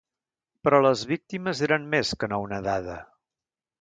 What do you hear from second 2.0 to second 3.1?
que no una dada.